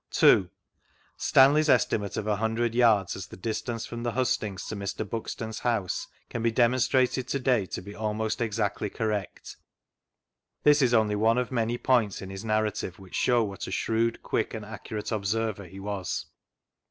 [0.11, 0.47] vGoogJc BISHOP STANLEY s 2.
[1.17, 5.07] Stanley's estimate of a hundred yards, as the distance from the hustings to Mr.
[5.07, 9.57] Buxton'ls house can be detnonstiated to day to be almost exactly correct.
[10.63, 14.23] This is only one of many points in his narrative which show what a shrewd,
[14.23, 16.25] quick, and accurate observer he was.